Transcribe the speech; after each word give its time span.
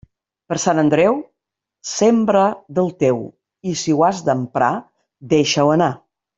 Per 0.51 0.55
Sant 0.61 0.79
Andreu, 0.83 1.19
sembra 1.89 2.47
del 2.79 2.91
teu; 3.05 3.21
i 3.73 3.77
si 3.85 3.95
ho 3.99 4.03
has 4.11 4.25
d'emprar, 4.31 4.75
deixa-ho 5.37 5.73
anar. 5.79 5.93